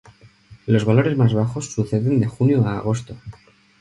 Los 0.65 0.83
valores 0.83 1.15
más 1.15 1.31
bajos 1.35 1.71
suceden 1.71 2.19
de 2.21 2.25
junio 2.25 2.65
a 2.67 2.77
agosto. 2.79 3.15